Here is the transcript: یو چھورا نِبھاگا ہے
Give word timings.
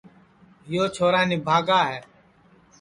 یو 0.73 0.83
چھورا 0.95 1.21
نِبھاگا 1.29 1.79
ہے 1.89 1.99